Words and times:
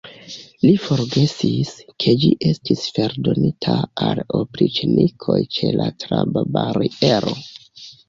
Li 0.61 0.69
forgesis, 0.85 1.73
ke 2.05 2.15
ĝi 2.23 2.31
estis 2.53 2.87
fordonita 2.97 3.77
al 4.09 4.25
opriĉnikoj 4.43 5.41
ĉe 5.61 5.73
la 5.81 5.91
trabbariero. 6.09 7.41